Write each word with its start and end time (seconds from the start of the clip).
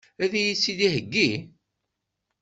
Ad 0.23 0.31
iyi-tt-id-iheggi? 0.39 1.31